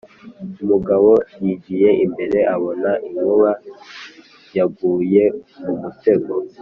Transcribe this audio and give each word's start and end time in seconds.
Umugabo 0.63 1.09
Yigiye 1.43 1.89
imbere 2.05 2.39
abona 2.55 2.89
inkuba 3.07 3.49
yaguye 4.57 5.23
mu 5.63 5.73
mutego 5.81 6.33